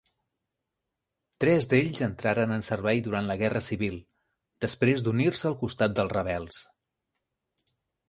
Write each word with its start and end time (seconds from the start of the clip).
Tres 1.45 1.67
d'ells 1.73 1.99
entraren 2.07 2.55
en 2.57 2.65
servei 2.69 3.03
durant 3.09 3.29
la 3.33 3.37
Guerra 3.43 3.63
Civil 3.69 4.01
després 4.69 5.07
d'unir-se 5.09 5.49
al 5.53 5.61
costat 5.65 5.99
dels 6.01 6.21
rebels. 6.21 6.63